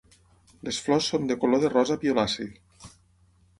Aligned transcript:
Les 0.67 0.79
flors 0.85 1.09
són 1.11 1.29
de 1.33 1.37
color 1.45 1.63
de 1.65 1.71
rosa 1.75 1.99
violaci. 2.07 2.51